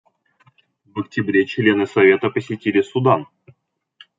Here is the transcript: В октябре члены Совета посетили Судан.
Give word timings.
В 0.87 0.99
октябре 0.99 1.45
члены 1.45 1.85
Совета 1.85 2.31
посетили 2.31 2.81
Судан. 2.81 3.27